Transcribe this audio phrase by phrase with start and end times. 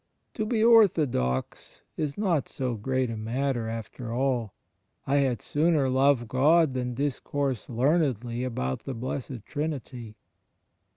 [0.33, 4.55] To be 'orthodox' is not so great a matter after all:
[5.05, 10.15] *I had sooner love God than discourse learnedly about the Blessed Trinity.'